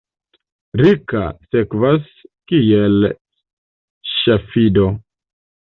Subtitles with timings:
[0.79, 1.21] Rika,
[1.51, 2.09] sekvas
[2.53, 2.97] kiel
[4.15, 4.93] ŝafido.